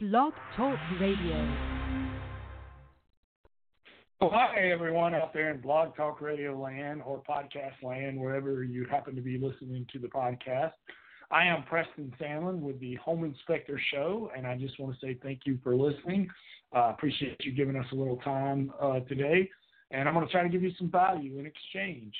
Blog 0.00 0.32
Talk 0.56 0.78
Radio. 1.00 1.56
Well, 4.20 4.30
hi 4.32 4.70
everyone 4.70 5.12
out 5.12 5.34
there 5.34 5.50
in 5.50 5.60
Blog 5.60 5.96
Talk 5.96 6.20
Radio 6.20 6.56
land 6.56 7.02
or 7.04 7.20
podcast 7.28 7.82
land, 7.82 8.16
wherever 8.16 8.62
you 8.62 8.86
happen 8.88 9.16
to 9.16 9.20
be 9.20 9.38
listening 9.38 9.88
to 9.92 9.98
the 9.98 10.06
podcast. 10.06 10.70
I 11.32 11.46
am 11.46 11.64
Preston 11.64 12.14
Sandlin 12.20 12.60
with 12.60 12.78
the 12.78 12.94
Home 12.94 13.24
Inspector 13.24 13.76
Show, 13.92 14.30
and 14.36 14.46
I 14.46 14.56
just 14.56 14.78
want 14.78 14.94
to 14.94 15.04
say 15.04 15.18
thank 15.20 15.40
you 15.46 15.58
for 15.64 15.74
listening. 15.74 16.28
Uh, 16.72 16.92
appreciate 16.96 17.36
you 17.40 17.50
giving 17.50 17.74
us 17.74 17.86
a 17.90 17.96
little 17.96 18.18
time 18.18 18.72
uh, 18.80 19.00
today, 19.00 19.50
and 19.90 20.08
I'm 20.08 20.14
going 20.14 20.24
to 20.24 20.30
try 20.30 20.44
to 20.44 20.48
give 20.48 20.62
you 20.62 20.70
some 20.78 20.92
value 20.92 21.40
in 21.40 21.44
exchange 21.44 22.14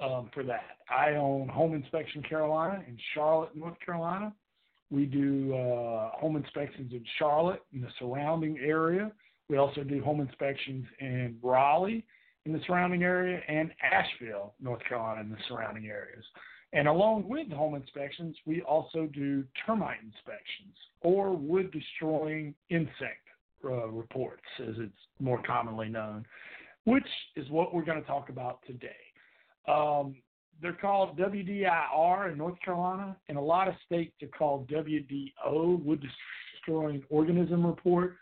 um, 0.00 0.30
for 0.34 0.42
that. 0.42 0.78
I 0.90 1.10
own 1.10 1.46
Home 1.46 1.74
Inspection 1.74 2.24
Carolina 2.24 2.82
in 2.88 2.98
Charlotte, 3.14 3.54
North 3.54 3.78
Carolina. 3.86 4.34
We 4.94 5.06
do 5.06 5.52
uh, 5.52 6.10
home 6.12 6.36
inspections 6.36 6.92
in 6.92 7.04
Charlotte 7.18 7.62
and 7.72 7.82
the 7.82 7.88
surrounding 7.98 8.58
area. 8.58 9.10
We 9.48 9.56
also 9.56 9.82
do 9.82 10.00
home 10.00 10.20
inspections 10.20 10.86
in 11.00 11.36
Raleigh 11.42 12.06
in 12.46 12.52
the 12.52 12.60
surrounding 12.64 13.02
area 13.02 13.40
and 13.48 13.72
Asheville, 13.82 14.54
North 14.60 14.84
Carolina, 14.88 15.22
in 15.22 15.30
the 15.30 15.36
surrounding 15.48 15.86
areas. 15.86 16.24
And 16.72 16.86
along 16.86 17.28
with 17.28 17.50
home 17.50 17.74
inspections, 17.74 18.36
we 18.46 18.62
also 18.62 19.08
do 19.12 19.42
termite 19.66 19.98
inspections 20.04 20.76
or 21.00 21.36
wood 21.36 21.72
destroying 21.72 22.54
insect 22.70 23.26
uh, 23.64 23.88
reports, 23.88 24.42
as 24.60 24.76
it's 24.78 24.92
more 25.18 25.42
commonly 25.42 25.88
known, 25.88 26.24
which 26.84 27.08
is 27.34 27.50
what 27.50 27.74
we're 27.74 27.84
going 27.84 28.00
to 28.00 28.06
talk 28.06 28.28
about 28.28 28.60
today. 28.64 28.90
Um, 29.66 30.14
they're 30.64 30.72
called 30.72 31.18
WDIR 31.18 32.32
in 32.32 32.38
North 32.38 32.58
Carolina. 32.64 33.14
and 33.28 33.36
a 33.36 33.40
lot 33.40 33.68
of 33.68 33.74
states, 33.84 34.14
they're 34.18 34.30
called 34.30 34.66
WDO, 34.70 35.84
Wood 35.84 36.02
Destroying 36.56 37.02
Organism 37.10 37.66
Report. 37.66 38.16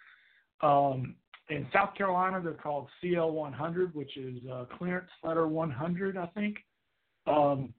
Um, 0.61 1.15
in 1.51 1.69
South 1.73 1.95
Carolina, 1.95 2.41
they're 2.43 2.55
called 2.55 2.89
CL 3.01 3.31
100, 3.31 3.95
which 3.95 4.17
is 4.17 4.39
uh, 4.53 4.65
Clearance 4.77 5.09
Letter 5.23 5.47
100, 5.47 6.17
I 6.17 6.27
think. 6.35 6.57
Um, 7.29 7.73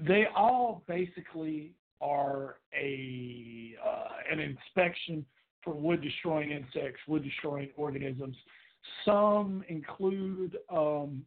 they 0.00 0.24
all 0.34 0.82
basically 0.88 1.70
are 2.00 2.56
a 2.76 3.74
uh, 3.86 4.32
an 4.32 4.40
inspection 4.40 5.24
for 5.62 5.74
wood 5.74 6.02
destroying 6.02 6.50
insects, 6.50 6.98
wood 7.06 7.22
destroying 7.22 7.68
organisms. 7.76 8.36
Some 9.04 9.62
include 9.68 10.56
um, 10.68 11.22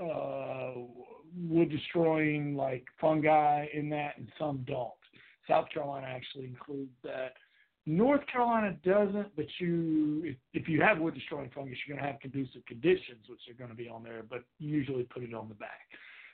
uh, 0.00 0.72
wood 1.48 1.70
destroying 1.70 2.54
like 2.56 2.84
fungi 3.00 3.66
in 3.72 3.88
that, 3.90 4.18
and 4.18 4.28
some 4.38 4.64
don't. 4.66 4.90
South 5.48 5.66
Carolina 5.72 6.06
actually 6.06 6.44
includes 6.44 6.92
that. 7.02 7.34
North 7.86 8.20
Carolina 8.30 8.76
doesn't, 8.84 9.34
but 9.34 9.46
you, 9.58 10.22
if, 10.24 10.36
if 10.52 10.68
you 10.68 10.82
have 10.82 10.98
wood 10.98 11.14
destroying 11.14 11.50
fungus, 11.54 11.78
you're 11.86 11.96
going 11.96 12.04
to 12.04 12.12
have 12.12 12.20
conducive 12.20 12.64
conditions, 12.66 13.24
which 13.28 13.40
are 13.48 13.56
going 13.56 13.70
to 13.70 13.76
be 13.76 13.88
on 13.88 14.02
there, 14.02 14.22
but 14.28 14.44
usually 14.58 15.04
put 15.04 15.22
it 15.22 15.32
on 15.32 15.48
the 15.48 15.54
back. 15.54 15.88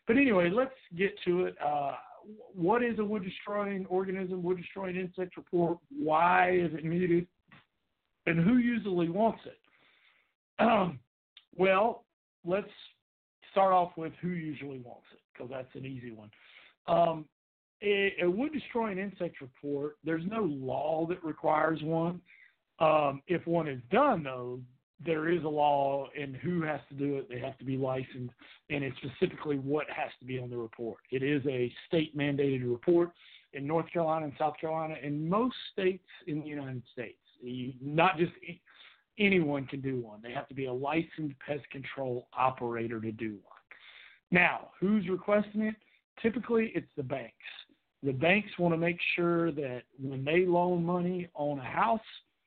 But 0.08 0.16
anyway, 0.16 0.50
let's 0.50 0.74
get 0.98 1.12
to 1.26 1.44
it. 1.44 1.56
Uh, 1.64 1.92
what 2.54 2.82
is 2.82 2.98
a 2.98 3.04
wood 3.04 3.22
destroying 3.22 3.86
organism, 3.86 4.42
wood 4.42 4.56
destroying 4.56 4.96
insect 4.96 5.36
report? 5.36 5.78
Why 5.96 6.50
is 6.56 6.70
it 6.74 6.84
needed? 6.84 7.26
And 8.26 8.42
who 8.42 8.56
usually 8.56 9.08
wants 9.08 9.40
it? 9.46 9.58
Um, 10.58 10.98
well, 11.56 12.04
let's 12.44 12.68
start 13.54 13.72
off 13.72 13.92
with 13.96 14.12
who 14.20 14.30
usually 14.30 14.78
wants 14.78 15.06
it, 15.12 15.20
because 15.32 15.48
that's 15.48 15.72
an 15.74 15.86
easy 15.86 16.10
one. 16.10 16.30
Um, 16.88 17.24
a, 17.82 18.14
a, 18.22 18.30
wood 18.30 18.52
destroying 18.52 18.98
insect 18.98 19.40
report, 19.40 19.96
there's 20.04 20.24
no 20.26 20.42
law 20.42 21.06
that 21.08 21.22
requires 21.22 21.80
one. 21.82 22.20
Um, 22.80 23.22
if 23.28 23.46
one 23.46 23.68
is 23.68 23.80
done, 23.92 24.24
though, 24.24 24.60
there 25.04 25.28
is 25.28 25.44
a 25.44 25.48
law 25.48 26.08
and 26.18 26.34
who 26.36 26.62
has 26.62 26.80
to 26.88 26.94
do 26.94 27.16
it. 27.16 27.28
They 27.28 27.38
have 27.38 27.56
to 27.58 27.64
be 27.64 27.76
licensed, 27.76 28.34
and 28.70 28.82
it's 28.82 28.96
specifically 28.96 29.56
what 29.56 29.86
has 29.88 30.10
to 30.20 30.26
be 30.26 30.38
on 30.38 30.50
the 30.50 30.56
report. 30.56 30.98
It 31.10 31.22
is 31.22 31.42
a 31.46 31.72
state 31.86 32.16
mandated 32.16 32.68
report 32.68 33.10
in 33.52 33.66
North 33.66 33.90
Carolina 33.92 34.26
and 34.26 34.34
South 34.38 34.54
Carolina, 34.60 34.96
and 35.02 35.28
most 35.28 35.54
states 35.72 36.08
in 36.26 36.40
the 36.40 36.46
United 36.46 36.82
States. 36.92 37.18
You, 37.40 37.72
not 37.80 38.16
just 38.16 38.32
anyone 39.18 39.66
can 39.66 39.80
do 39.80 40.00
one. 40.00 40.20
They 40.22 40.32
have 40.32 40.48
to 40.48 40.54
be 40.54 40.66
a 40.66 40.72
licensed 40.72 41.38
pest 41.46 41.68
control 41.70 42.28
operator 42.36 43.00
to 43.00 43.12
do 43.12 43.30
one. 43.30 43.54
Now, 44.30 44.70
who's 44.80 45.08
requesting 45.08 45.62
it? 45.62 45.74
Typically, 46.22 46.72
it's 46.74 46.86
the 46.96 47.02
banks. 47.02 47.32
The 48.02 48.12
banks 48.12 48.50
want 48.58 48.74
to 48.74 48.78
make 48.78 48.98
sure 49.16 49.50
that 49.52 49.82
when 50.00 50.24
they 50.24 50.44
loan 50.46 50.84
money 50.84 51.28
on 51.34 51.58
a 51.58 51.64
house, 51.64 52.00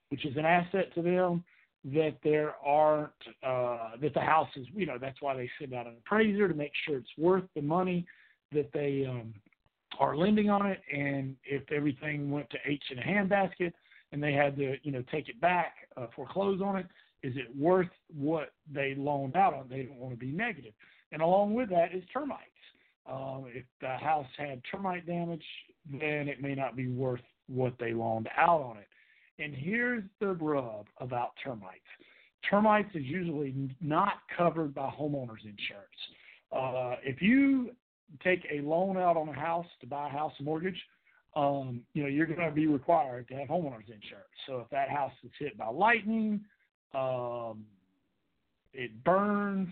which 0.10 0.26
is 0.26 0.36
an 0.38 0.46
asset 0.46 0.94
to 0.96 1.02
them, 1.02 1.44
that 1.94 2.16
there 2.24 2.56
aren't 2.66 3.12
uh, 3.44 3.92
that 4.02 4.14
the 4.14 4.20
house 4.20 4.50
is 4.56 4.66
you 4.76 4.86
know 4.86 4.98
that's 5.00 5.22
why 5.22 5.36
they 5.36 5.50
send 5.60 5.74
out 5.74 5.88
an 5.88 5.96
appraiser 6.06 6.48
to 6.48 6.54
make 6.54 6.72
sure 6.86 6.98
it's 6.98 7.08
worth 7.18 7.44
the 7.56 7.62
money 7.62 8.06
that 8.52 8.70
they 8.74 9.06
um, 9.10 9.34
are 10.00 10.18
lending 10.18 10.50
on 10.50 10.66
it 10.66 10.82
and 10.94 11.36
if 11.46 11.64
everything 11.72 12.30
went 12.30 12.50
to 12.50 12.58
H 12.66 12.84
in 12.92 13.00
a 13.00 13.02
handbasket 13.02 13.72
and 14.12 14.22
they 14.22 14.34
had 14.34 14.56
to, 14.58 14.76
you 14.84 14.92
know, 14.92 15.04
take 15.12 15.30
it 15.30 15.40
back, 15.42 15.74
uh, 15.96 16.08
foreclose 16.16 16.62
on 16.62 16.78
it, 16.78 16.86
is 17.24 17.34
it 17.36 17.56
worth 17.58 17.90
what 18.16 18.54
they 18.72 18.96
loaned 18.96 19.36
out 19.36 19.54
on? 19.54 19.68
They 19.70 19.84
don't 19.84 19.98
want 19.98 20.14
to 20.14 20.20
be 20.20 20.32
negative. 20.32 20.74
And 21.12 21.22
along 21.22 21.54
with 21.54 21.70
that 21.70 21.94
is 21.94 22.04
termites. 22.14 22.42
Um, 23.10 23.46
if 23.48 23.64
the 23.82 23.98
house 23.98 24.28
had 24.38 24.62
termite 24.70 25.06
damage, 25.08 25.44
then 25.90 26.28
it 26.28 26.42
may 26.42 26.56
not 26.56 26.76
be 26.76 26.88
worth 26.88 27.22
what 27.48 27.74
they 27.80 27.94
loaned 27.94 28.30
out 28.38 28.62
on 28.62 28.78
it. 28.78 28.88
And 29.42 29.54
here's 29.54 30.04
the 30.20 30.34
rub 30.34 30.88
about 31.00 31.32
termites. 31.44 31.80
Termites 32.50 32.90
is 32.94 33.04
usually 33.04 33.56
not 33.82 34.14
covered 34.36 34.74
by 34.74 34.90
homeowners 34.90 35.44
insurance. 35.44 35.88
Uh, 36.52 36.96
if 37.04 37.22
you 37.22 37.72
take 38.24 38.46
a 38.52 38.62
loan 38.62 38.98
out 38.98 39.18
on 39.18 39.30
a 39.30 39.34
house 39.34 39.66
to 39.82 39.88
buy 39.88 40.08
a 40.08 40.12
house 40.12 40.34
mortgage, 40.42 40.82
um, 41.38 41.82
you 41.94 42.02
know, 42.02 42.10
you're 42.10 42.26
going 42.26 42.40
to 42.40 42.52
be 42.52 42.66
required 42.66 43.28
to 43.28 43.36
have 43.36 43.48
homeowners 43.48 43.86
insurance. 43.86 44.28
So 44.48 44.60
if 44.60 44.70
that 44.72 44.90
house 44.90 45.12
is 45.24 45.30
hit 45.38 45.56
by 45.56 45.68
lightning, 45.68 46.42
um, 46.96 47.64
it 48.74 49.04
burns, 49.04 49.70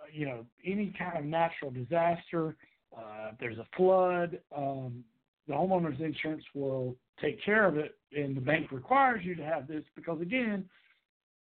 uh, 0.00 0.06
you 0.12 0.26
know, 0.26 0.44
any 0.66 0.92
kind 0.98 1.16
of 1.16 1.24
natural 1.24 1.70
disaster, 1.70 2.56
uh, 2.96 3.30
if 3.32 3.38
there's 3.38 3.58
a 3.58 3.66
flood, 3.76 4.40
um, 4.56 5.04
the 5.46 5.54
homeowners 5.54 6.00
insurance 6.00 6.42
will 6.54 6.96
take 7.20 7.42
care 7.44 7.66
of 7.66 7.76
it, 7.76 7.96
and 8.16 8.36
the 8.36 8.40
bank 8.40 8.72
requires 8.72 9.24
you 9.24 9.36
to 9.36 9.44
have 9.44 9.68
this 9.68 9.84
because, 9.94 10.20
again, 10.20 10.68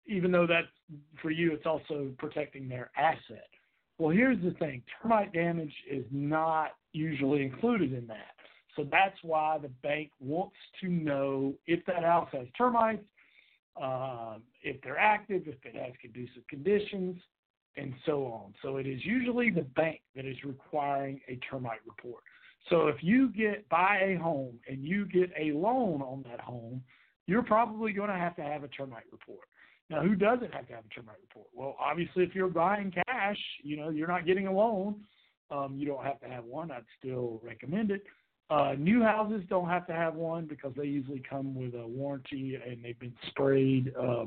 even 0.07 0.31
though 0.31 0.47
that's 0.47 0.67
for 1.21 1.31
you, 1.31 1.53
it's 1.53 1.65
also 1.65 2.11
protecting 2.17 2.67
their 2.67 2.91
asset. 2.97 3.47
Well, 3.97 4.09
here's 4.09 4.43
the 4.43 4.51
thing 4.59 4.81
termite 5.01 5.31
damage 5.31 5.73
is 5.89 6.03
not 6.11 6.71
usually 6.91 7.43
included 7.43 7.93
in 7.93 8.07
that. 8.07 8.40
So 8.75 8.87
that's 8.89 9.17
why 9.21 9.57
the 9.61 9.67
bank 9.67 10.11
wants 10.19 10.55
to 10.81 10.87
know 10.87 11.53
if 11.67 11.85
that 11.85 12.03
house 12.03 12.29
has 12.31 12.47
termites, 12.57 13.03
um, 13.81 14.43
if 14.63 14.81
they're 14.81 14.97
active, 14.97 15.43
if 15.47 15.55
it 15.65 15.75
has 15.75 15.93
conducive 16.01 16.47
conditions, 16.49 17.17
and 17.77 17.93
so 18.05 18.25
on. 18.25 18.53
So 18.61 18.77
it 18.77 18.87
is 18.87 19.03
usually 19.05 19.49
the 19.49 19.61
bank 19.61 20.01
that 20.15 20.25
is 20.25 20.37
requiring 20.43 21.21
a 21.27 21.37
termite 21.49 21.79
report. 21.85 22.23
So 22.69 22.87
if 22.87 22.97
you 23.01 23.29
get 23.29 23.67
buy 23.69 23.99
a 24.03 24.21
home 24.21 24.59
and 24.67 24.83
you 24.83 25.05
get 25.05 25.31
a 25.39 25.51
loan 25.53 26.01
on 26.01 26.23
that 26.29 26.39
home, 26.39 26.83
you're 27.27 27.43
probably 27.43 27.93
going 27.93 28.09
to 28.09 28.15
have 28.15 28.35
to 28.35 28.43
have 28.43 28.63
a 28.63 28.67
termite 28.67 29.05
report. 29.11 29.47
Now, 29.89 30.01
who 30.01 30.15
doesn't 30.15 30.53
have 30.53 30.67
to 30.67 30.73
have 30.73 30.85
a 30.85 30.93
termite 30.93 31.17
report? 31.21 31.47
Well, 31.53 31.75
obviously, 31.79 32.23
if 32.23 32.33
you're 32.35 32.47
buying 32.47 32.91
cash, 33.07 33.37
you 33.63 33.77
know 33.77 33.89
you're 33.89 34.07
not 34.07 34.25
getting 34.25 34.47
a 34.47 34.53
loan. 34.53 35.01
Um, 35.49 35.75
you 35.77 35.85
don't 35.85 36.03
have 36.03 36.19
to 36.21 36.27
have 36.27 36.45
one. 36.45 36.71
I'd 36.71 36.83
still 36.99 37.41
recommend 37.43 37.91
it. 37.91 38.03
Uh, 38.51 38.75
new 38.77 39.01
houses 39.01 39.41
don't 39.49 39.69
have 39.69 39.87
to 39.87 39.93
have 39.93 40.13
one 40.13 40.45
because 40.45 40.73
they 40.75 40.83
usually 40.83 41.23
come 41.29 41.55
with 41.55 41.73
a 41.73 41.87
warranty 41.87 42.59
and 42.67 42.83
they've 42.83 42.99
been 42.99 43.13
sprayed 43.29 43.93
uh, 43.97 44.25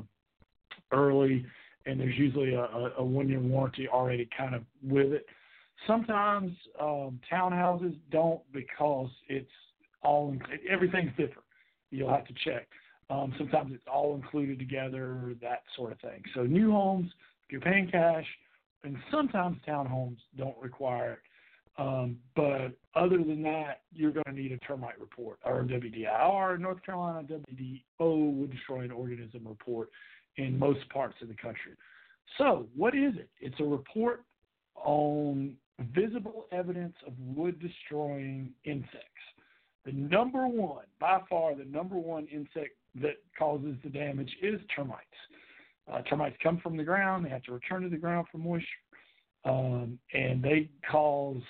early, 0.91 1.45
and 1.85 1.99
there's 1.99 2.17
usually 2.17 2.55
a, 2.55 2.63
a 2.97 3.03
one-year 3.03 3.39
warranty 3.39 3.87
already 3.87 4.27
kind 4.35 4.55
of 4.55 4.63
with 4.83 5.11
it. 5.13 5.27
Sometimes 5.85 6.51
um, 6.81 7.19
townhouses 7.31 7.95
don't 8.11 8.41
because 8.51 9.09
it's 9.27 9.51
all 10.01 10.35
everything's 10.67 11.11
different. 11.11 11.45
You'll 11.91 12.09
have 12.09 12.25
to 12.25 12.33
check. 12.43 12.67
Um, 13.11 13.31
sometimes 13.37 13.73
it's 13.75 13.85
all 13.91 14.15
included 14.15 14.57
together, 14.57 15.35
that 15.43 15.61
sort 15.75 15.91
of 15.91 15.99
thing. 15.99 16.23
So 16.33 16.41
new 16.41 16.71
homes, 16.71 17.11
if 17.45 17.51
you're 17.51 17.61
paying 17.61 17.91
cash, 17.91 18.25
and 18.83 18.97
sometimes 19.11 19.57
townhomes 19.67 20.17
don't 20.35 20.57
require 20.59 21.13
it. 21.13 21.19
Um, 21.77 22.17
but 22.35 22.71
other 22.95 23.17
than 23.17 23.41
that, 23.43 23.81
you're 23.93 24.11
going 24.11 24.25
to 24.25 24.31
need 24.31 24.53
a 24.53 24.57
termite 24.59 24.99
report 24.99 25.39
or 25.43 25.63
WDIR, 25.63 26.59
North 26.59 26.81
Carolina 26.83 27.27
WDO 27.27 28.33
wood 28.33 28.51
destroying 28.51 28.91
organism 28.91 29.45
report 29.45 29.89
in 30.37 30.57
most 30.57 30.87
parts 30.89 31.15
of 31.21 31.27
the 31.27 31.33
country. 31.33 31.73
So, 32.37 32.67
what 32.75 32.95
is 32.95 33.13
it? 33.17 33.29
It's 33.39 33.59
a 33.59 33.63
report 33.63 34.23
on 34.75 35.55
visible 35.93 36.47
evidence 36.51 36.95
of 37.05 37.13
wood 37.19 37.59
destroying 37.59 38.51
insects. 38.63 39.01
The 39.85 39.91
number 39.91 40.47
one, 40.47 40.85
by 40.99 41.19
far, 41.29 41.55
the 41.55 41.65
number 41.65 41.95
one 41.95 42.25
insect 42.27 42.71
that 43.01 43.17
causes 43.37 43.75
the 43.83 43.89
damage 43.89 44.31
is 44.41 44.59
termites. 44.75 45.03
Uh, 45.91 46.01
termites 46.03 46.35
come 46.41 46.59
from 46.63 46.77
the 46.77 46.83
ground; 46.83 47.25
they 47.25 47.29
have 47.29 47.43
to 47.43 47.51
return 47.51 47.83
to 47.83 47.89
the 47.89 47.97
ground 47.97 48.27
for 48.31 48.39
moisture, 48.39 48.65
um, 49.45 49.99
and 50.13 50.43
they 50.43 50.69
cause 50.91 51.41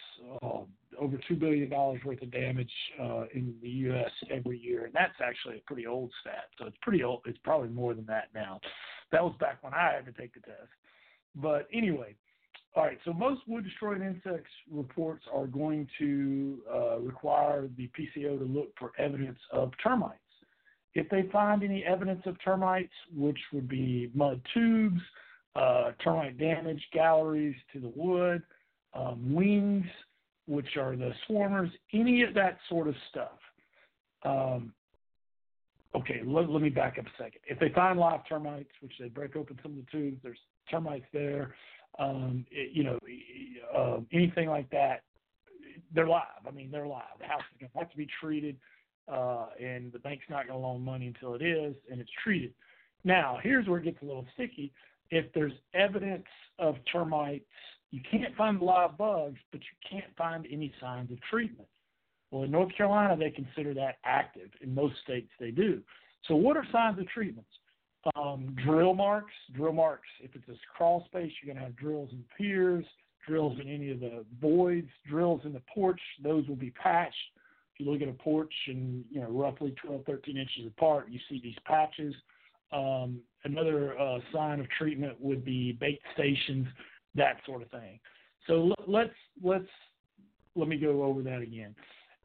uh, 0.43 0.59
over 0.99 1.19
two 1.27 1.35
billion 1.35 1.69
dollars 1.69 2.01
worth 2.05 2.21
of 2.21 2.31
damage 2.31 2.71
uh, 3.01 3.23
in 3.33 3.55
the 3.61 3.69
U.S. 3.69 4.11
every 4.31 4.59
year, 4.59 4.85
and 4.85 4.93
that's 4.93 5.15
actually 5.23 5.57
a 5.57 5.61
pretty 5.65 5.87
old 5.87 6.11
stat. 6.21 6.45
So 6.59 6.67
it's 6.67 6.77
pretty 6.81 7.03
old. 7.03 7.21
It's 7.25 7.39
probably 7.43 7.69
more 7.69 7.93
than 7.93 8.05
that 8.05 8.29
now. 8.33 8.59
That 9.11 9.23
was 9.23 9.35
back 9.39 9.63
when 9.63 9.73
I 9.73 9.93
had 9.93 10.05
to 10.05 10.21
take 10.21 10.33
the 10.33 10.41
test. 10.41 10.69
But 11.35 11.67
anyway, 11.73 12.15
all 12.75 12.83
right. 12.83 12.97
So 13.05 13.13
most 13.13 13.41
wood 13.47 13.63
destroying 13.63 14.01
insects 14.01 14.51
reports 14.69 15.23
are 15.33 15.47
going 15.47 15.87
to 15.99 16.59
uh, 16.73 16.99
require 16.99 17.69
the 17.77 17.89
PCO 17.97 18.37
to 18.37 18.45
look 18.45 18.69
for 18.77 18.91
evidence 18.97 19.39
of 19.51 19.71
termites. 19.81 20.19
If 20.93 21.09
they 21.09 21.29
find 21.31 21.63
any 21.63 21.83
evidence 21.83 22.21
of 22.25 22.37
termites, 22.43 22.93
which 23.13 23.39
would 23.53 23.67
be 23.67 24.09
mud 24.13 24.41
tubes, 24.53 25.01
uh, 25.55 25.91
termite 26.03 26.37
damage, 26.37 26.83
galleries 26.93 27.55
to 27.73 27.79
the 27.79 27.91
wood, 27.95 28.43
um, 28.93 29.33
wings, 29.33 29.85
which 30.47 30.77
are 30.77 30.95
the 30.95 31.11
swarmers, 31.27 31.71
any 31.93 32.23
of 32.23 32.33
that 32.33 32.57
sort 32.69 32.87
of 32.87 32.95
stuff. 33.09 33.39
Um, 34.23 34.73
okay, 35.95 36.21
let, 36.25 36.49
let, 36.49 36.61
me 36.61 36.69
back 36.69 36.97
up 36.99 37.05
a 37.05 37.23
second. 37.23 37.41
If 37.47 37.59
they 37.59 37.69
find 37.69 37.99
live 37.99 38.21
termites, 38.27 38.69
which 38.81 38.93
they 38.99 39.07
break 39.07 39.35
open 39.35 39.59
some 39.61 39.71
of 39.71 39.77
the 39.77 39.91
tubes, 39.91 40.17
there's 40.23 40.37
termites 40.69 41.05
there, 41.13 41.55
um, 41.99 42.45
it, 42.51 42.71
you 42.73 42.83
know, 42.83 42.99
uh, 43.75 43.99
anything 44.11 44.49
like 44.49 44.69
that, 44.71 45.03
they're 45.93 46.07
live. 46.07 46.23
I 46.47 46.51
mean, 46.51 46.69
they're 46.71 46.87
live. 46.87 47.03
The 47.19 47.27
house 47.27 47.41
is 47.53 47.59
going 47.59 47.71
to 47.71 47.77
have 47.79 47.91
to 47.91 47.97
be 47.97 48.07
treated, 48.21 48.57
uh, 49.11 49.47
and 49.63 49.91
the 49.91 49.99
bank's 49.99 50.25
not 50.29 50.47
going 50.47 50.59
to 50.59 50.65
loan 50.65 50.81
money 50.83 51.07
until 51.07 51.35
it 51.35 51.41
is, 51.41 51.75
and 51.89 52.01
it's 52.01 52.09
treated. 52.23 52.53
Now, 53.03 53.39
here's 53.41 53.67
where 53.67 53.79
it 53.79 53.83
gets 53.83 54.01
a 54.01 54.05
little 54.05 54.25
sticky. 54.33 54.73
If 55.11 55.31
there's 55.33 55.53
evidence 55.73 56.25
of 56.59 56.75
termites 56.91 57.45
you 57.95 58.01
can't 58.11 58.35
find 58.35 58.59
live 58.59 58.97
bugs, 58.97 59.39
but 59.53 59.61
you 59.61 59.89
can't 59.89 60.13
find 60.17 60.45
any 60.51 60.73
signs 60.81 61.11
of 61.11 61.17
treatment. 61.29 61.69
Well, 62.29 62.43
in 62.43 62.51
North 62.51 62.75
Carolina, 62.75 63.15
they 63.15 63.29
consider 63.29 63.73
that 63.75 63.99
active. 64.03 64.49
In 64.61 64.75
most 64.75 64.95
states, 65.01 65.29
they 65.39 65.51
do. 65.51 65.81
So, 66.27 66.35
what 66.35 66.57
are 66.57 66.65
signs 66.73 66.99
of 66.99 67.07
treatments? 67.07 67.49
Um, 68.17 68.53
drill 68.65 68.93
marks. 68.95 69.31
Drill 69.55 69.71
marks. 69.71 70.07
If 70.21 70.35
it's 70.35 70.49
a 70.49 70.55
crawl 70.75 71.05
space, 71.05 71.31
you're 71.41 71.53
going 71.53 71.63
to 71.63 71.69
have 71.69 71.77
drills 71.77 72.09
in 72.11 72.23
piers, 72.37 72.83
drills 73.25 73.57
in 73.61 73.69
any 73.69 73.91
of 73.91 74.01
the 74.01 74.25
voids, 74.41 74.89
drills 75.07 75.39
in 75.45 75.53
the 75.53 75.61
porch. 75.73 76.01
Those 76.21 76.45
will 76.49 76.57
be 76.57 76.71
patched. 76.71 77.15
If 77.73 77.85
you 77.85 77.91
look 77.91 78.01
at 78.01 78.09
a 78.09 78.13
porch 78.13 78.53
and 78.67 79.05
you 79.09 79.21
know 79.21 79.29
roughly 79.29 79.73
12, 79.85 80.03
13 80.05 80.35
inches 80.35 80.67
apart, 80.67 81.09
you 81.09 81.19
see 81.29 81.39
these 81.41 81.55
patches. 81.65 82.13
Um, 82.71 83.21
another 83.43 83.97
uh, 83.99 84.19
sign 84.33 84.59
of 84.59 84.67
treatment 84.77 85.19
would 85.19 85.45
be 85.45 85.73
bait 85.73 85.99
stations 86.13 86.67
that 87.15 87.37
sort 87.45 87.61
of 87.61 87.69
thing. 87.69 87.99
So 88.47 88.73
let's 88.87 89.13
let's 89.43 89.65
let 90.55 90.67
me 90.67 90.77
go 90.77 91.03
over 91.03 91.21
that 91.23 91.41
again. 91.41 91.75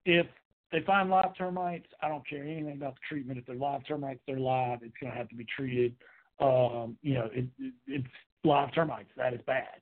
If 0.05 0.27
they 0.73 0.81
find 0.83 1.11
live 1.11 1.37
termites, 1.37 1.87
I 2.03 2.09
don't 2.09 2.27
care 2.29 2.45
anything 2.45 2.73
about 2.73 2.95
the 2.95 3.01
treatment. 3.09 3.39
If 3.39 3.47
they're 3.47 3.57
live 3.57 3.87
termites, 3.87 4.21
they're 4.27 4.39
live. 4.39 4.81
It's 4.83 4.95
going 5.01 5.13
to 5.13 5.19
have 5.19 5.29
to 5.29 5.35
be 5.35 5.47
treated. 5.57 5.95
Um, 6.41 6.97
you 7.03 7.15
know, 7.15 7.29
it, 7.33 7.47
it, 7.59 7.75
it's 7.87 8.07
live 8.45 8.73
termites. 8.75 9.11
That 9.17 9.35
is 9.35 9.41
bad. 9.47 9.81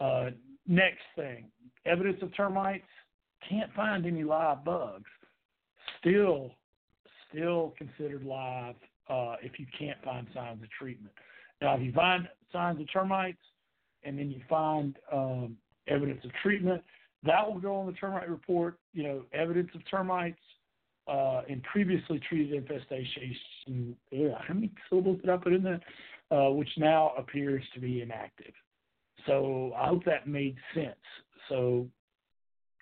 Uh, 0.00 0.30
next 0.66 1.02
thing, 1.16 1.46
evidence 1.86 2.18
of 2.22 2.34
termites. 2.36 2.84
Can't 3.48 3.72
find 3.74 4.06
any 4.06 4.22
live 4.22 4.64
bugs. 4.64 5.10
Still, 5.98 6.52
still 7.28 7.74
considered 7.76 8.24
live 8.24 8.76
uh, 9.12 9.36
if 9.42 9.58
you 9.58 9.66
can't 9.78 10.02
find 10.02 10.26
signs 10.34 10.62
of 10.62 10.70
treatment. 10.70 11.14
Now, 11.60 11.76
if 11.76 11.82
you 11.82 11.92
find 11.92 12.28
signs 12.52 12.80
of 12.80 12.86
termites, 12.92 13.38
and 14.04 14.18
then 14.18 14.30
you 14.30 14.40
find 14.48 14.96
um, 15.12 15.56
evidence 15.88 16.24
of 16.24 16.30
treatment. 16.42 16.82
That 17.24 17.46
will 17.46 17.60
go 17.60 17.76
on 17.76 17.86
the 17.86 17.92
termite 17.92 18.28
report. 18.28 18.78
You 18.92 19.04
know, 19.04 19.22
evidence 19.32 19.70
of 19.74 19.80
termites 19.88 20.40
uh, 21.06 21.42
in 21.48 21.60
previously 21.60 22.20
treated 22.28 22.54
infestation. 22.54 23.96
Yeah, 24.10 24.34
how 24.46 24.54
many 24.54 24.72
syllables 24.88 25.20
did 25.20 25.30
I 25.30 25.36
put 25.36 25.52
in 25.52 25.62
that? 25.64 25.80
Uh, 26.30 26.50
which 26.50 26.70
now 26.78 27.12
appears 27.18 27.62
to 27.74 27.80
be 27.80 28.00
inactive. 28.00 28.54
So 29.26 29.72
I 29.76 29.88
hope 29.88 30.04
that 30.06 30.26
made 30.26 30.56
sense. 30.74 30.96
So 31.48 31.86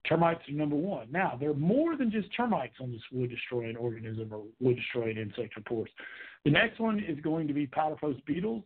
termites 0.09 0.41
are 0.49 0.53
number 0.53 0.77
one. 0.77 1.09
Now, 1.11 1.37
there 1.39 1.51
are 1.51 1.55
more 1.55 1.97
than 1.97 2.11
just 2.11 2.29
termites 2.37 2.75
on 2.81 2.93
this 2.93 3.03
wood 3.13 3.31
destroying 3.31 3.77
organism 3.77 4.33
or 4.33 4.43
wood 4.61 4.77
destroying 4.77 5.17
insect 5.17 5.57
reports. 5.57 5.93
The 6.45 6.51
next 6.51 6.81
one 6.81 7.01
is 7.01 7.19
going 7.21 7.47
to 7.49 7.55
be 7.55 7.67
powder 7.67 7.97
post 8.01 8.25
beetles. 8.27 8.65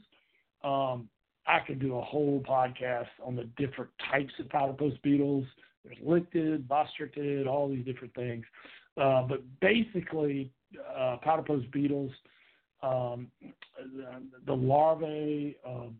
Um, 0.62 1.08
I 1.46 1.60
could 1.66 1.80
do 1.80 1.96
a 1.96 2.02
whole 2.02 2.42
podcast 2.48 3.08
on 3.22 3.36
the 3.36 3.44
different 3.56 3.90
types 4.10 4.32
of 4.38 4.48
powder 4.48 4.72
post 4.72 5.02
beetles. 5.02 5.44
There's 5.84 5.98
lyctid, 5.98 6.66
bostrichid, 6.66 7.46
all 7.46 7.68
these 7.68 7.84
different 7.84 8.14
things. 8.14 8.44
Uh, 8.96 9.22
but 9.22 9.42
basically, 9.60 10.52
uh, 10.96 11.16
powderpost 11.24 11.70
beetles, 11.72 12.12
um, 12.82 13.28
the, 13.96 14.22
the 14.46 14.52
larvae 14.52 15.56
um, 15.66 15.96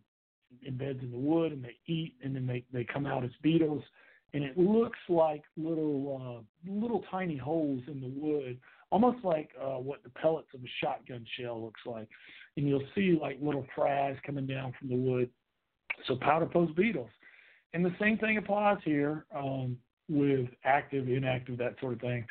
embeds 0.68 1.02
in 1.02 1.10
the 1.10 1.18
wood 1.18 1.52
and 1.52 1.64
they 1.64 1.76
eat 1.86 2.14
and 2.22 2.34
then 2.34 2.46
they, 2.46 2.64
they 2.72 2.84
come 2.84 3.06
out 3.06 3.24
as 3.24 3.30
beetles. 3.42 3.82
And 4.34 4.44
it 4.44 4.58
looks 4.58 4.98
like 5.08 5.42
little 5.56 6.44
uh, 6.44 6.70
little 6.70 7.04
tiny 7.10 7.36
holes 7.36 7.82
in 7.86 8.00
the 8.00 8.12
wood, 8.14 8.58
almost 8.90 9.24
like 9.24 9.50
uh, 9.60 9.78
what 9.78 10.02
the 10.02 10.10
pellets 10.10 10.48
of 10.54 10.60
a 10.60 10.70
shotgun 10.80 11.24
shell 11.38 11.62
looks 11.62 11.80
like 11.86 12.08
and 12.56 12.68
you'll 12.68 12.82
see 12.94 13.18
like 13.20 13.38
little 13.40 13.66
frags 13.76 14.22
coming 14.24 14.46
down 14.46 14.72
from 14.78 14.88
the 14.88 14.96
wood. 14.96 15.28
So 16.06 16.16
powder 16.16 16.46
post 16.46 16.76
beetles. 16.76 17.10
And 17.72 17.84
the 17.84 17.94
same 18.00 18.18
thing 18.18 18.36
applies 18.36 18.78
here 18.84 19.26
um, 19.34 19.76
with 20.08 20.46
active, 20.64 21.08
inactive, 21.08 21.58
that 21.58 21.74
sort 21.80 21.94
of 21.94 22.00
thing. 22.00 22.24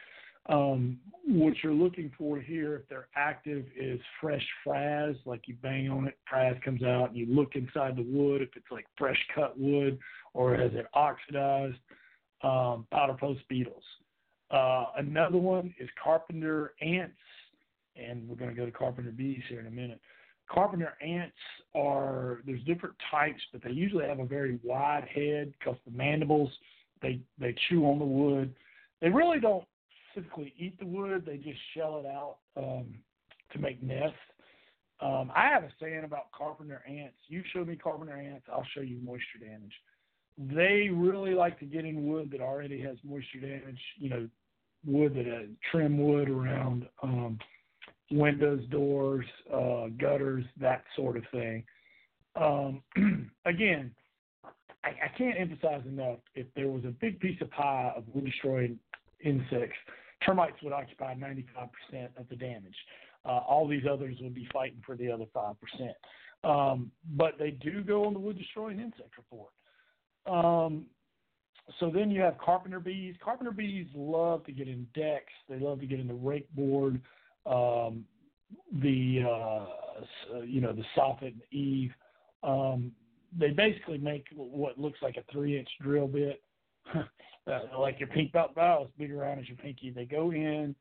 Um, 0.47 0.99
what 1.25 1.53
you're 1.63 1.73
looking 1.73 2.11
for 2.17 2.39
here, 2.39 2.75
if 2.75 2.89
they're 2.89 3.07
active, 3.15 3.65
is 3.79 3.99
fresh 4.19 4.45
frass, 4.65 5.15
like 5.25 5.47
you 5.47 5.55
bang 5.61 5.89
on 5.89 6.07
it, 6.07 6.17
frass 6.31 6.61
comes 6.61 6.83
out, 6.83 7.09
and 7.09 7.17
you 7.17 7.25
look 7.27 7.55
inside 7.55 7.95
the 7.95 8.03
wood, 8.03 8.41
if 8.41 8.49
it's 8.55 8.71
like 8.71 8.85
fresh 8.97 9.19
cut 9.33 9.57
wood 9.57 9.97
or 10.33 10.55
has 10.55 10.71
it 10.73 10.85
oxidized, 10.93 11.77
um, 12.43 12.85
powder 12.91 13.15
post 13.17 13.41
beetles. 13.47 13.83
Uh, 14.51 14.85
another 14.97 15.37
one 15.37 15.73
is 15.79 15.89
carpenter 16.03 16.73
ants 16.81 17.15
and 17.95 18.27
we're 18.27 18.35
going 18.35 18.49
to 18.49 18.55
go 18.55 18.65
to 18.65 18.71
carpenter 18.71 19.11
bees 19.11 19.41
here 19.49 19.59
in 19.59 19.67
a 19.67 19.71
minute. 19.71 19.99
Carpenter 20.49 20.93
ants 21.01 21.35
are 21.73 22.41
there's 22.45 22.63
different 22.63 22.95
types, 23.09 23.41
but 23.51 23.63
they 23.63 23.71
usually 23.71 24.05
have 24.05 24.19
a 24.19 24.25
very 24.25 24.59
wide 24.63 25.07
head 25.13 25.53
because 25.57 25.77
the 25.85 25.91
mandibles 25.95 26.49
they 27.01 27.19
they 27.39 27.55
chew 27.69 27.85
on 27.85 27.99
the 27.99 28.05
wood. 28.05 28.53
They 29.01 29.09
really 29.09 29.39
don't 29.39 29.63
specifically 30.13 30.53
eat 30.57 30.79
the 30.79 30.85
wood; 30.85 31.23
they 31.25 31.37
just 31.37 31.59
shell 31.75 32.03
it 32.03 32.07
out 32.07 32.37
um, 32.57 32.93
to 33.51 33.59
make 33.59 33.81
nests. 33.81 34.15
Um, 35.01 35.31
I 35.35 35.47
have 35.49 35.63
a 35.63 35.69
saying 35.81 36.03
about 36.05 36.31
carpenter 36.31 36.83
ants. 36.87 37.17
You 37.27 37.43
show 37.53 37.65
me 37.65 37.75
carpenter 37.75 38.15
ants, 38.15 38.45
I'll 38.51 38.65
show 38.73 38.81
you 38.81 38.99
moisture 39.03 39.39
damage. 39.41 39.73
They 40.37 40.89
really 40.89 41.33
like 41.33 41.59
to 41.59 41.65
get 41.65 41.85
in 41.85 42.07
wood 42.07 42.29
that 42.31 42.41
already 42.41 42.81
has 42.81 42.97
moisture 43.03 43.39
damage. 43.41 43.79
You 43.97 44.09
know, 44.09 44.29
wood 44.85 45.13
that 45.15 45.27
uh, 45.27 45.45
trim 45.71 45.97
wood 45.97 46.29
around 46.29 46.87
um, 47.01 47.37
windows, 48.11 48.61
doors, 48.69 49.25
uh, 49.53 49.87
gutters, 49.99 50.45
that 50.59 50.83
sort 50.95 51.17
of 51.17 51.23
thing. 51.31 51.63
Um, 52.35 52.81
again, 53.45 53.91
I, 54.83 54.89
I, 54.89 55.17
can't 55.17 55.39
emphasize 55.39 55.83
enough 55.85 56.17
if 56.33 56.47
there 56.55 56.67
was 56.67 56.83
a 56.83 56.89
big 56.89 57.19
piece 57.19 57.39
of 57.41 57.51
pie 57.51 57.93
of 57.95 58.03
wood 58.13 58.25
destroying 58.25 58.79
insects, 59.23 59.77
termites 60.25 60.61
would 60.63 60.73
occupy 60.73 61.15
95% 61.15 61.39
of 62.17 62.27
the 62.29 62.35
damage. 62.35 62.75
Uh, 63.25 63.39
all 63.47 63.67
these 63.67 63.83
others 63.89 64.17
would 64.21 64.33
be 64.33 64.47
fighting 64.51 64.81
for 64.85 64.95
the 64.95 65.09
other 65.09 65.25
5%. 65.35 65.55
Um, 66.43 66.91
but 67.15 67.33
they 67.39 67.51
do 67.51 67.81
go 67.83 68.05
on 68.05 68.13
the 68.13 68.19
wood 68.19 68.37
destroying 68.37 68.79
insect 68.79 69.17
report. 69.17 69.51
Um, 70.25 70.85
so 71.79 71.89
then 71.89 72.11
you 72.11 72.21
have 72.21 72.37
carpenter 72.37 72.81
bees. 72.81 73.15
Carpenter 73.23 73.51
bees 73.51 73.87
love 73.95 74.45
to 74.45 74.51
get 74.51 74.67
in 74.67 74.85
decks. 74.93 75.31
They 75.47 75.59
love 75.59 75.79
to 75.79 75.85
get 75.85 75.99
in 75.99 76.07
the 76.07 76.13
rake 76.13 76.53
board 76.53 77.01
um, 77.45 78.05
the 78.81 79.21
uh, 79.23 80.41
you 80.45 80.61
know 80.61 80.73
the 80.73 80.83
soffit 80.95 81.27
and 81.27 81.41
the 81.51 81.57
eave. 81.57 81.91
Um, 82.43 82.91
they 83.37 83.49
basically 83.49 83.97
make 83.97 84.25
what 84.35 84.77
looks 84.77 84.99
like 85.01 85.17
a 85.17 85.23
three-inch 85.31 85.69
drill 85.81 86.07
bit, 86.07 86.41
like 87.77 87.99
your 87.99 88.09
pink 88.09 88.31
belt 88.31 88.51
is 88.57 88.89
big 88.97 89.11
around 89.11 89.39
as 89.39 89.47
your 89.47 89.57
pinky. 89.57 89.91
They 89.91 90.05
go 90.05 90.31
in, 90.31 90.75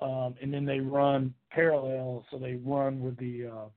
um, 0.00 0.34
and 0.40 0.52
then 0.52 0.64
they 0.64 0.80
run 0.80 1.34
parallel, 1.50 2.24
so 2.30 2.38
they 2.38 2.54
run 2.64 3.00
with 3.00 3.16
the 3.18 3.50
uh, 3.52 3.68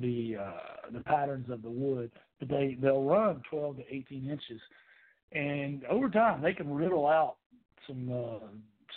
the 0.00 0.36
uh, 0.40 0.90
the 0.92 1.00
patterns 1.00 1.50
of 1.50 1.62
the 1.62 1.70
wood. 1.70 2.10
But 2.38 2.48
they 2.48 2.76
they'll 2.80 3.04
run 3.04 3.42
12 3.50 3.78
to 3.78 3.82
18 3.90 4.28
inches, 4.28 4.60
and 5.32 5.84
over 5.86 6.08
time 6.08 6.42
they 6.42 6.52
can 6.52 6.72
riddle 6.72 7.06
out 7.06 7.36
some 7.86 8.10
uh, 8.10 8.46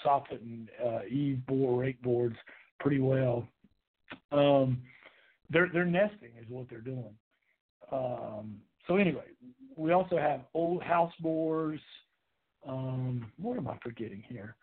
soffit 0.06 0.42
and 0.42 0.70
uh, 0.86 1.00
eave 1.10 1.46
bore 1.48 1.82
rake 1.82 2.02
boards 2.02 2.36
pretty 2.80 3.00
well. 3.00 3.48
Um, 4.32 4.82
they're 5.50 5.70
they're 5.74 5.86
nesting 5.86 6.32
is 6.40 6.46
what 6.50 6.70
they're 6.70 6.82
doing. 6.82 7.16
Um, 7.92 8.58
so 8.88 8.98
anyway, 8.98 9.26
we 9.76 9.92
also 9.92 10.18
have 10.18 10.42
old 10.54 10.84
house 10.84 11.14
bores. 11.20 11.80
Um, 12.68 13.32
what 13.38 13.58
am 13.58 13.68
I 13.68 13.78
forgetting 13.82 14.24
here? 14.28 14.56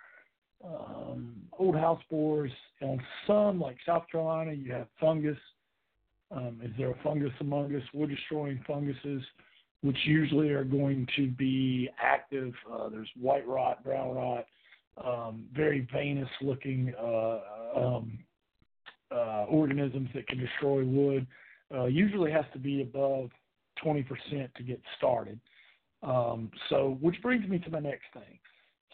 Um, 0.64 1.36
old 1.58 1.76
house 1.76 2.00
bores. 2.10 2.52
On 2.82 3.00
some, 3.26 3.60
like 3.60 3.76
South 3.86 4.04
Carolina, 4.10 4.52
you 4.52 4.72
have 4.72 4.86
fungus. 5.00 5.38
Um, 6.30 6.60
is 6.62 6.70
there 6.76 6.90
a 6.90 7.02
fungus 7.02 7.32
among 7.40 7.74
us? 7.74 7.82
Wood 7.94 8.10
destroying 8.10 8.62
funguses, 8.66 9.22
which 9.82 9.96
usually 10.04 10.50
are 10.50 10.64
going 10.64 11.06
to 11.16 11.28
be 11.28 11.88
active. 12.00 12.52
Uh, 12.70 12.88
there's 12.88 13.08
white 13.20 13.46
rot, 13.46 13.84
brown 13.84 14.14
rot, 14.14 14.46
um, 15.04 15.44
very 15.54 15.86
veinous 15.92 16.28
looking 16.40 16.92
uh, 16.98 17.38
um, 17.76 18.18
uh, 19.12 19.44
organisms 19.48 20.08
that 20.14 20.26
can 20.26 20.38
destroy 20.38 20.84
wood. 20.84 21.26
Uh, 21.74 21.84
usually 21.86 22.30
has 22.30 22.44
to 22.52 22.58
be 22.58 22.82
above 22.82 23.30
20% 23.84 24.06
to 24.54 24.62
get 24.62 24.80
started. 24.96 25.38
Um, 26.06 26.50
so, 26.70 26.96
which 27.00 27.20
brings 27.20 27.48
me 27.48 27.58
to 27.58 27.70
my 27.70 27.80
next 27.80 28.04
thing. 28.14 28.38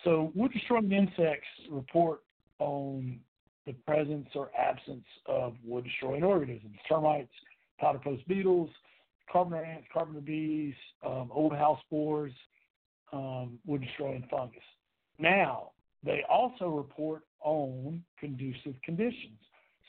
So, 0.02 0.33
wood 0.35 0.52
destroying 0.52 0.90
insects 0.90 1.47
report 1.71 2.21
on 2.59 3.21
the 3.66 3.75
presence 3.87 4.28
or 4.35 4.50
absence 4.59 5.04
of 5.26 5.54
wood 5.62 5.85
destroying 5.85 6.25
organisms, 6.25 6.76
termites, 6.88 7.31
powder 7.78 8.00
post 8.02 8.26
beetles, 8.26 8.71
carpenter 9.31 9.62
ants, 9.62 9.87
carpenter 9.92 10.23
bees, 10.23 10.75
um, 11.04 11.31
old 11.33 11.52
house 11.52 11.81
bores, 11.90 12.33
um, 13.12 13.59
wood 13.66 13.83
destroying 13.83 14.26
fungus. 14.31 14.62
Now, 15.19 15.73
they 16.02 16.23
also 16.28 16.69
report 16.69 17.23
on 17.42 18.02
conducive 18.19 18.75
conditions. 18.83 19.38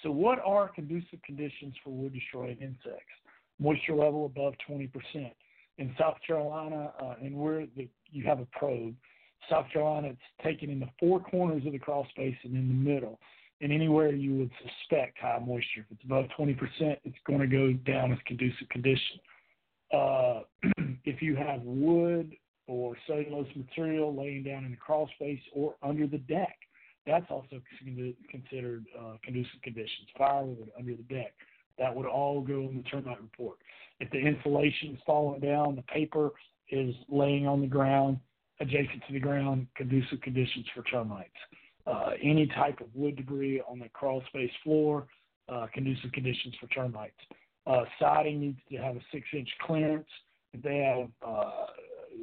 So, 0.04 0.12
what 0.12 0.40
are 0.46 0.68
conducive 0.68 1.22
conditions 1.26 1.74
for 1.84 1.92
wood 1.92 2.14
destroying 2.14 2.58
insects? 2.58 3.14
Moisture 3.60 3.96
level 3.96 4.26
above 4.26 4.56
20%. 4.70 4.90
In 5.78 5.94
South 6.00 6.18
Carolina, 6.26 6.94
uh, 7.02 7.16
and 7.22 7.36
where 7.36 7.66
the, 7.76 7.88
you 8.12 8.24
have 8.26 8.40
a 8.40 8.46
probe, 8.58 8.94
South 9.50 9.66
Carolina, 9.72 10.10
it's 10.10 10.44
taken 10.44 10.70
in 10.70 10.80
the 10.80 10.90
four 11.00 11.20
corners 11.20 11.66
of 11.66 11.74
the 11.74 11.80
crawl 11.80 12.08
space 12.12 12.36
and 12.44 12.56
in 12.56 12.68
the 12.68 12.74
middle. 12.74 13.20
And 13.62 13.72
anywhere 13.72 14.14
you 14.14 14.36
would 14.36 14.52
suspect 14.62 15.20
high 15.20 15.40
moisture. 15.40 15.82
If 15.82 15.86
it's 15.92 16.04
above 16.04 16.26
20%, 16.38 16.58
it's 17.04 17.18
going 17.26 17.40
to 17.40 17.48
go 17.48 17.74
down 17.90 18.12
as 18.12 18.20
conducive 18.26 18.70
condition. 18.70 19.20
Uh, 19.94 20.42
if 21.06 21.22
you 21.22 21.36
have 21.36 21.62
wood 21.62 22.36
or 22.68 22.96
cellulose 23.08 23.48
material 23.56 24.16
laying 24.16 24.44
down 24.44 24.66
in 24.66 24.72
the 24.72 24.78
crawl 24.78 25.10
space 25.16 25.40
or 25.54 25.76
under 25.82 26.08
the 26.08 26.18
deck, 26.20 26.58
that's 27.06 27.26
also 27.30 27.62
considered 28.32 28.86
uh, 28.98 29.18
conducive 29.24 29.62
conditions. 29.62 30.08
Firewood 30.18 30.72
under 30.78 30.96
the 30.96 31.04
deck, 31.04 31.34
that 31.78 31.94
would 31.94 32.06
all 32.06 32.42
go 32.42 32.62
in 32.70 32.78
the 32.78 32.84
termite 32.84 33.22
report. 33.22 33.58
If 34.00 34.10
the 34.12 34.20
insulation 34.20 34.96
is 34.96 35.00
falling 35.06 35.42
down, 35.42 35.76
the 35.76 35.82
paper 35.84 36.32
is 36.70 36.94
laying 37.10 37.48
on 37.48 37.62
the 37.62 37.68
ground, 37.68 38.20
adjacent 38.60 39.04
to 39.08 39.14
the 39.14 39.20
ground, 39.20 39.68
conducive 39.76 40.22
conditions 40.22 40.66
for 40.76 40.84
termites. 40.84 41.30
Uh, 41.86 42.12
any 42.22 42.48
type 42.48 42.80
of 42.80 42.88
wood 42.94 43.16
debris 43.16 43.62
on 43.70 43.80
the 43.80 43.90
crawl 43.90 44.24
space 44.28 44.52
floor, 44.64 45.08
uh, 45.50 45.68
conducive 45.74 46.12
conditions 46.14 46.54
for 46.60 46.68
termites. 46.68 47.20
Uh, 47.68 47.84
siding 48.00 48.40
needs 48.40 48.60
to 48.70 48.78
have 48.78 48.96
a 48.96 49.02
six 49.12 49.26
inch 49.34 49.50
clearance. 49.62 50.08
If 50.54 50.62
they 50.62 50.78
have 50.78 51.10
uh, 51.26 51.66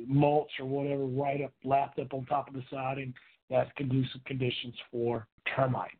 mulch 0.07 0.51
or 0.59 0.67
whatever 0.67 1.05
right 1.05 1.43
up, 1.43 1.53
lapped 1.65 1.99
up 1.99 2.15
on 2.15 2.25
top 2.27 2.49
of 2.49 2.55
the 2.55 2.63
siding, 2.71 3.13
that's 3.49 3.71
conducive 3.77 4.25
conditions 4.25 4.75
for 4.91 5.27
termites 5.57 5.95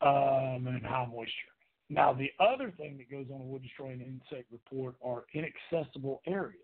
um, 0.00 0.66
and 0.66 0.84
high 0.84 1.06
moisture. 1.10 1.57
Now, 1.90 2.12
the 2.12 2.30
other 2.38 2.72
thing 2.76 2.98
that 2.98 3.10
goes 3.10 3.26
on 3.32 3.40
a 3.40 3.44
wood 3.44 3.62
destroying 3.62 4.00
insect 4.00 4.52
report 4.52 4.94
are 5.02 5.24
inaccessible 5.32 6.20
areas 6.26 6.54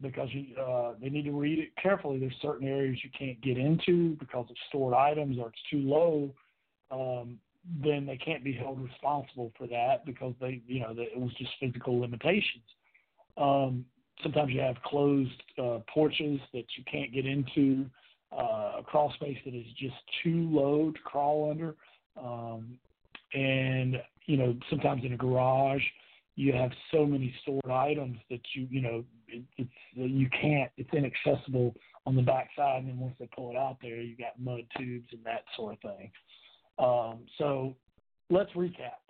because 0.00 0.28
you, 0.32 0.56
uh, 0.56 0.94
they 1.00 1.08
need 1.08 1.24
to 1.24 1.32
read 1.32 1.58
it 1.58 1.70
carefully. 1.80 2.18
There's 2.18 2.36
certain 2.40 2.66
areas 2.66 2.98
you 3.02 3.10
can't 3.18 3.40
get 3.42 3.58
into 3.58 4.16
because 4.16 4.46
of 4.48 4.56
stored 4.68 4.94
items 4.94 5.38
or 5.38 5.48
it's 5.48 5.58
too 5.70 5.80
low. 5.80 6.30
Um, 6.90 7.38
then 7.82 8.06
they 8.06 8.16
can't 8.16 8.44
be 8.44 8.52
held 8.52 8.80
responsible 8.80 9.52
for 9.58 9.66
that 9.66 10.06
because 10.06 10.34
they, 10.40 10.62
you 10.66 10.80
know, 10.80 10.94
it 10.96 11.18
was 11.18 11.32
just 11.34 11.50
physical 11.60 11.98
limitations. 12.00 12.64
Um, 13.36 13.84
sometimes 14.22 14.52
you 14.52 14.60
have 14.60 14.76
closed 14.84 15.42
uh, 15.58 15.78
porches 15.92 16.40
that 16.52 16.64
you 16.76 16.84
can't 16.90 17.12
get 17.12 17.26
into, 17.26 17.86
uh, 18.32 18.78
a 18.78 18.82
crawl 18.84 19.12
space 19.14 19.38
that 19.44 19.54
is 19.54 19.66
just 19.78 19.96
too 20.22 20.48
low 20.50 20.92
to 20.92 20.98
crawl 21.00 21.50
under, 21.50 21.74
um, 22.20 22.78
and 23.34 23.96
you 24.26 24.36
know 24.36 24.54
sometimes 24.70 25.04
in 25.04 25.12
a 25.12 25.16
garage 25.16 25.82
you 26.36 26.52
have 26.52 26.70
so 26.92 27.06
many 27.06 27.34
stored 27.42 27.70
items 27.70 28.18
that 28.30 28.40
you 28.54 28.66
you 28.70 28.80
know 28.80 29.04
it, 29.28 29.42
it's 29.56 29.70
you 29.94 30.28
can't 30.40 30.70
it's 30.76 30.90
inaccessible 30.92 31.74
on 32.06 32.14
the 32.14 32.22
backside 32.22 32.80
and 32.80 32.88
then 32.88 32.98
once 32.98 33.14
they 33.18 33.28
pull 33.34 33.50
it 33.50 33.56
out 33.56 33.78
there 33.82 33.96
you 33.96 34.16
got 34.16 34.38
mud 34.38 34.62
tubes 34.76 35.08
and 35.12 35.24
that 35.24 35.44
sort 35.56 35.74
of 35.74 35.80
thing. 35.80 36.10
Um, 36.78 37.20
so 37.38 37.74
let's 38.30 38.50
recap. 38.52 39.00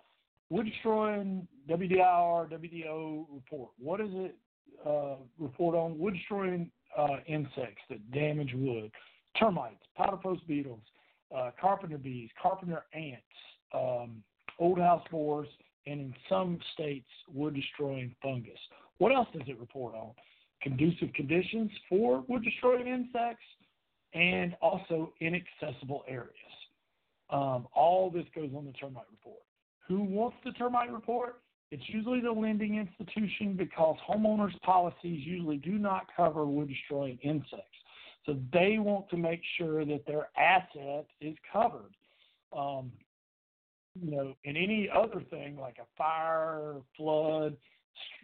Wood 0.49 0.65
destroying 0.65 1.45
WDIR 1.69 2.49
WDO 2.49 3.25
report. 3.33 3.71
What 3.77 3.99
is 3.99 4.09
it 4.11 4.35
uh, 4.85 5.15
report 5.37 5.75
on? 5.75 5.99
Wood 5.99 6.13
destroying 6.13 6.71
uh, 6.97 7.17
insects 7.27 7.81
that 7.89 8.11
damage 8.11 8.53
wood 8.55 8.89
termites 9.37 9.83
powder 9.95 10.17
post 10.17 10.47
beetles 10.47 10.81
uh, 11.35 11.51
carpenter 11.59 11.97
bees 11.97 12.29
carpenter 12.41 12.85
ants 12.93 13.21
um, 13.73 14.23
old 14.59 14.79
house 14.79 15.03
bores 15.11 15.47
and 15.85 16.01
in 16.01 16.13
some 16.27 16.59
states, 16.73 17.07
wood 17.33 17.55
destroying 17.55 18.13
fungus. 18.21 18.59
What 18.97 19.13
else 19.13 19.27
does 19.33 19.47
it 19.47 19.59
report 19.59 19.95
on? 19.95 20.11
Conducive 20.61 21.13
conditions 21.13 21.71
for 21.87 22.23
wood 22.27 22.43
destroying 22.43 22.87
insects 22.87 23.45
and 24.13 24.55
also 24.61 25.13
inaccessible 25.21 26.03
areas. 26.07 26.33
Um, 27.29 27.67
all 27.73 28.09
this 28.09 28.25
goes 28.35 28.49
on 28.55 28.65
the 28.65 28.71
termite 28.73 29.05
report. 29.11 29.41
Who 29.87 30.01
wants 30.01 30.37
the 30.43 30.51
termite 30.51 30.91
report? 30.91 31.41
It's 31.71 31.83
usually 31.87 32.21
the 32.21 32.31
lending 32.31 32.77
institution 32.77 33.55
because 33.57 33.97
homeowners' 34.09 34.59
policies 34.61 35.25
usually 35.25 35.57
do 35.57 35.77
not 35.77 36.07
cover 36.15 36.45
wood 36.45 36.69
destroying 36.69 37.17
insects. 37.21 37.65
So 38.25 38.37
they 38.53 38.77
want 38.77 39.09
to 39.09 39.17
make 39.17 39.41
sure 39.57 39.85
that 39.85 40.05
their 40.05 40.29
asset 40.37 41.05
is 41.21 41.35
covered. 41.51 41.93
Um, 42.57 42.91
you 44.01 44.11
know, 44.11 44.33
in 44.43 44.57
any 44.57 44.89
other 44.93 45.21
thing 45.29 45.57
like 45.57 45.77
a 45.79 45.87
fire, 45.97 46.75
flood, 46.95 47.55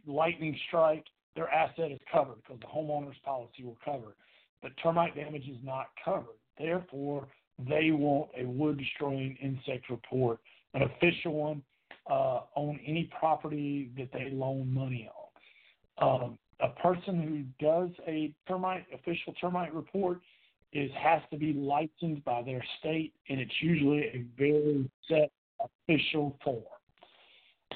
lightning 0.06 0.58
strike, 0.68 1.06
their 1.36 1.50
asset 1.50 1.92
is 1.92 2.00
covered 2.12 2.36
because 2.38 2.60
the 2.62 2.68
homeowner's 2.68 3.18
policy 3.24 3.64
will 3.64 3.78
cover. 3.84 4.16
But 4.62 4.72
termite 4.82 5.16
damage 5.16 5.48
is 5.48 5.58
not 5.64 5.88
covered. 6.04 6.38
Therefore, 6.58 7.28
they 7.60 7.92
want 7.92 8.30
a 8.40 8.46
wood 8.46 8.78
destroying 8.78 9.38
insect 9.42 9.90
report, 9.90 10.40
an 10.74 10.84
official 10.84 11.34
one 11.34 11.62
uh, 12.10 12.42
on 12.56 12.80
any 12.86 13.10
property 13.20 13.92
that 13.98 14.10
they 14.14 14.30
loan 14.32 14.74
money 14.74 15.10
on. 15.10 16.24
Um, 16.24 16.40
a 16.60 16.70
person 16.82 17.22
who 17.22 17.66
does 17.66 17.90
a 18.08 18.32
termite 18.48 18.86
official 18.94 19.34
termite 19.40 19.74
report 19.74 20.20
is 20.72 20.90
has 20.98 21.22
to 21.32 21.38
be 21.38 21.54
licensed 21.54 22.24
by 22.24 22.42
their 22.42 22.64
state, 22.80 23.14
and 23.30 23.40
it's 23.40 23.54
usually 23.62 24.04
a 24.04 24.26
very 24.38 24.90
set 25.08 25.32
official 25.64 26.38
form. 26.44 26.64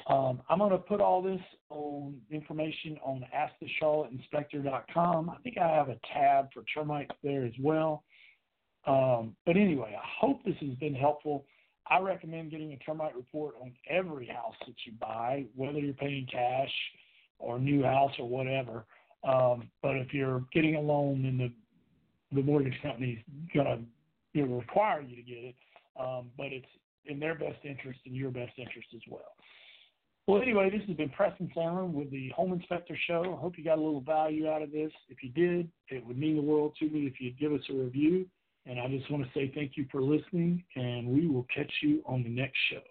Um, 0.06 0.42
I'm 0.48 0.58
going 0.58 0.70
to 0.70 0.78
put 0.78 1.00
all 1.00 1.20
this 1.20 1.40
on 1.70 2.16
information 2.30 2.98
on 3.04 3.24
AskTheCharlotteInspector.com. 3.82 5.30
I 5.30 5.36
think 5.42 5.58
I 5.58 5.68
have 5.68 5.88
a 5.88 5.98
tab 6.12 6.48
for 6.52 6.62
termites 6.72 7.10
there 7.22 7.44
as 7.44 7.52
well. 7.60 8.04
Um, 8.86 9.36
but 9.44 9.56
anyway, 9.56 9.96
I 9.96 10.06
hope 10.20 10.42
this 10.44 10.54
has 10.60 10.74
been 10.76 10.94
helpful. 10.94 11.44
I 11.90 11.98
recommend 12.00 12.50
getting 12.50 12.72
a 12.72 12.76
termite 12.78 13.16
report 13.16 13.54
on 13.60 13.72
every 13.88 14.26
house 14.26 14.54
that 14.66 14.76
you 14.84 14.92
buy, 15.00 15.44
whether 15.54 15.78
you're 15.78 15.94
paying 15.94 16.26
cash 16.30 16.72
or 17.38 17.58
new 17.58 17.82
house 17.82 18.12
or 18.18 18.28
whatever. 18.28 18.84
Um, 19.24 19.70
but 19.82 19.96
if 19.96 20.14
you're 20.14 20.44
getting 20.52 20.76
a 20.76 20.80
loan, 20.80 21.22
then 21.22 21.38
the 21.38 21.52
the 22.30 22.42
mortgage 22.42 22.78
company's 22.82 23.18
going 23.54 23.86
to 24.34 24.44
require 24.44 25.00
you 25.00 25.16
to 25.16 25.22
get 25.22 25.38
it. 25.38 25.54
Um, 25.98 26.30
but 26.36 26.46
it's 26.46 26.66
in 27.06 27.18
their 27.18 27.34
best 27.34 27.58
interest 27.64 28.00
and 28.06 28.14
your 28.14 28.30
best 28.30 28.52
interest 28.58 28.88
as 28.94 29.02
well. 29.08 29.34
Well, 30.26 30.42
anyway, 30.42 30.68
this 30.68 30.86
has 30.86 30.96
been 30.96 31.08
Preston 31.08 31.50
Sandlin 31.56 31.92
with 31.92 32.10
the 32.10 32.28
Home 32.36 32.52
Inspector 32.52 32.94
Show. 33.06 33.34
I 33.34 33.40
hope 33.40 33.56
you 33.56 33.64
got 33.64 33.78
a 33.78 33.80
little 33.80 34.02
value 34.02 34.46
out 34.46 34.60
of 34.60 34.70
this. 34.70 34.92
If 35.08 35.22
you 35.22 35.30
did, 35.30 35.70
it 35.88 36.04
would 36.04 36.18
mean 36.18 36.36
the 36.36 36.42
world 36.42 36.76
to 36.80 36.90
me 36.90 37.06
if 37.06 37.14
you'd 37.18 37.38
give 37.38 37.52
us 37.52 37.62
a 37.70 37.72
review. 37.72 38.26
And 38.66 38.78
I 38.78 38.88
just 38.88 39.10
want 39.10 39.24
to 39.24 39.30
say 39.32 39.50
thank 39.54 39.78
you 39.78 39.86
for 39.90 40.02
listening, 40.02 40.62
and 40.76 41.08
we 41.08 41.26
will 41.26 41.46
catch 41.54 41.72
you 41.80 42.02
on 42.04 42.22
the 42.22 42.28
next 42.28 42.58
show. 42.70 42.82